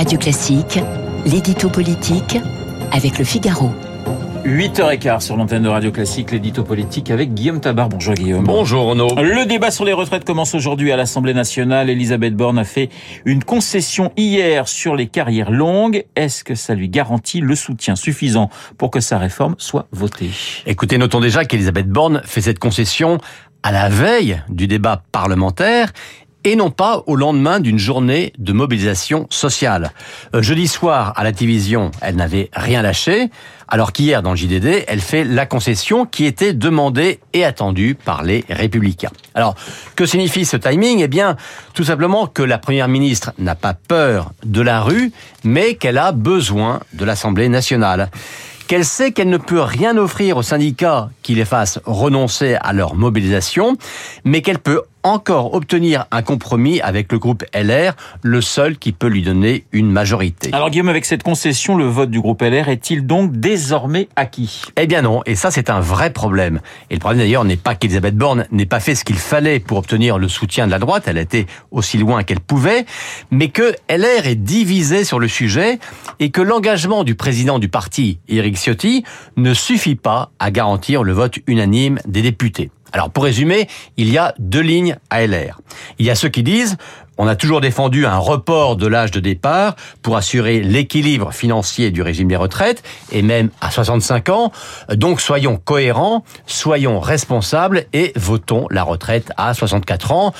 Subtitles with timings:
[0.00, 0.80] Radio Classique,
[1.26, 2.38] l'édito politique
[2.90, 3.70] avec le Figaro.
[4.46, 7.90] 8h15 sur l'antenne de Radio Classique, l'édito politique avec Guillaume Tabar.
[7.90, 8.44] Bonjour Guillaume.
[8.44, 9.14] Bonjour Renaud.
[9.16, 11.90] Le débat sur les retraites commence aujourd'hui à l'Assemblée nationale.
[11.90, 12.88] Elisabeth Borne a fait
[13.26, 16.06] une concession hier sur les carrières longues.
[16.16, 18.48] Est-ce que ça lui garantit le soutien suffisant
[18.78, 20.30] pour que sa réforme soit votée?
[20.64, 23.18] Écoutez, notons déjà qu'Elisabeth Borne fait cette concession
[23.62, 25.92] à la veille du débat parlementaire
[26.44, 29.92] et non pas au lendemain d'une journée de mobilisation sociale.
[30.34, 33.30] Euh, jeudi soir, à la télévision, elle n'avait rien lâché,
[33.68, 38.24] alors qu'hier, dans le JDD, elle fait la concession qui était demandée et attendue par
[38.24, 39.12] les républicains.
[39.34, 39.54] Alors,
[39.94, 41.00] que signifie ce timing?
[41.00, 41.36] Eh bien,
[41.72, 45.12] tout simplement que la Première ministre n'a pas peur de la rue,
[45.44, 48.10] mais qu'elle a besoin de l'Assemblée nationale
[48.70, 52.94] qu'elle sait qu'elle ne peut rien offrir aux syndicats qui les fassent renoncer à leur
[52.94, 53.76] mobilisation,
[54.24, 59.06] mais qu'elle peut encore obtenir un compromis avec le groupe LR, le seul qui peut
[59.06, 60.50] lui donner une majorité.
[60.52, 64.62] Alors Guillaume, avec cette concession, le vote du groupe LR est-il donc désormais acquis?
[64.76, 66.60] Eh bien non, et ça c'est un vrai problème.
[66.90, 69.78] Et le problème d'ailleurs n'est pas qu'Elisabeth Borne n'ait pas fait ce qu'il fallait pour
[69.78, 72.84] obtenir le soutien de la droite, elle a été aussi loin qu'elle pouvait,
[73.30, 75.78] mais que LR est divisé sur le sujet
[76.18, 79.04] et que l'engagement du président du parti, Éric Ciotti,
[79.36, 82.70] ne suffit pas à garantir le vote unanime des députés.
[82.92, 85.60] Alors pour résumer, il y a deux lignes à LR.
[85.98, 86.76] Il y a ceux qui disent
[87.20, 92.00] on a toujours défendu un report de l'âge de départ pour assurer l'équilibre financier du
[92.00, 92.82] régime des retraites,
[93.12, 94.52] et même à 65 ans.
[94.94, 100.32] Donc soyons cohérents, soyons responsables et votons la retraite à 64 ans.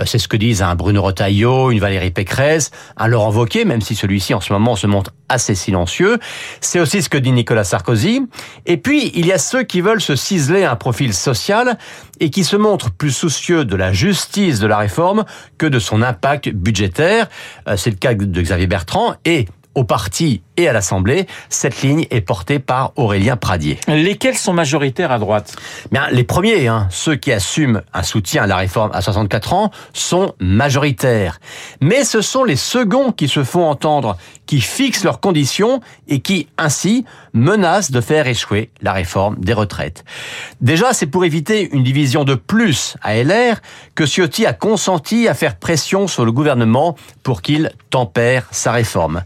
[0.00, 3.80] Euh, c'est ce que disent un Bruno Retailleau, une Valérie Pécresse, un Laurent Wauquiez, même
[3.80, 6.18] si celui-ci en ce moment se montre assez silencieux.
[6.60, 8.22] C'est aussi ce que dit Nicolas Sarkozy.
[8.66, 11.78] Et puis, il y a ceux qui veulent se ciseler un profil social
[12.20, 15.24] et qui se montrent plus soucieux de la justice de la réforme
[15.58, 17.28] que de son impact budgétaire.
[17.68, 22.06] Euh, c'est le cas de Xavier Bertrand et au parti et à l'Assemblée, cette ligne
[22.10, 23.78] est portée par Aurélien Pradier.
[23.88, 25.56] Lesquels sont majoritaires à droite?
[25.90, 29.70] Bien, Les premiers, hein, ceux qui assument un soutien à la réforme à 64 ans,
[29.92, 31.40] sont majoritaires.
[31.80, 36.48] Mais ce sont les seconds qui se font entendre, qui fixent leurs conditions et qui,
[36.58, 40.04] ainsi, menacent de faire échouer la réforme des retraites.
[40.60, 43.56] Déjà, c'est pour éviter une division de plus à LR
[43.94, 49.22] que Ciotti a consenti à faire pression sur le gouvernement pour qu'il tempère sa réforme.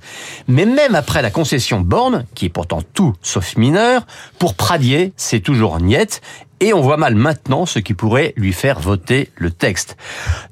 [0.46, 4.06] Mais même la concession Borne, qui est pourtant tout sauf mineur,
[4.38, 6.20] pour Pradier, c'est toujours niette,
[6.60, 9.96] et on voit mal maintenant ce qui pourrait lui faire voter le texte.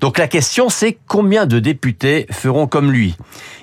[0.00, 3.16] Donc la question c'est combien de députés feront comme lui?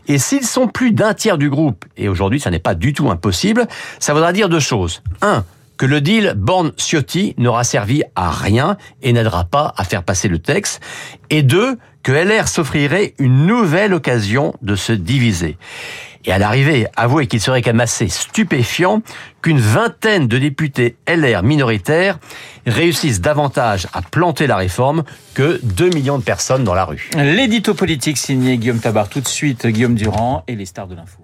[0.08, 3.10] Et s'ils sont plus d'un tiers du groupe, et aujourd'hui ça n'est pas du tout
[3.10, 3.68] impossible,
[4.00, 5.02] ça voudra dire deux choses.
[5.22, 5.46] Un,
[5.78, 10.40] que le deal Borne-Ciotti n'aura servi à rien et n'aidera pas à faire passer le
[10.40, 10.82] texte.
[11.30, 15.58] Et deux, que LR s'offrirait une nouvelle occasion de se diviser.
[16.26, 19.02] Et à l'arrivée, avouez qu'il serait quand même assez stupéfiant
[19.42, 22.18] qu'une vingtaine de députés LR minoritaires
[22.66, 25.04] réussissent davantage à planter la réforme
[25.34, 27.10] que 2 millions de personnes dans la rue.
[27.16, 31.23] L'édito politique signé Guillaume Tabar tout de suite, Guillaume Durand et les stars de l'info.